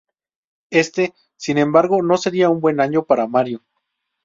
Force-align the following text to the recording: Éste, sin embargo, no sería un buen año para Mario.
Éste, 0.71 1.13
sin 1.37 1.59
embargo, 1.59 2.01
no 2.01 2.17
sería 2.17 2.49
un 2.49 2.59
buen 2.59 2.79
año 2.81 3.03
para 3.03 3.27
Mario. 3.27 3.61